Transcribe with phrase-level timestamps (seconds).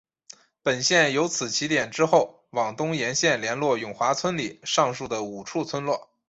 [0.63, 6.09] 本线由此起点之后往东沿路连络永华村里上述的五处村落。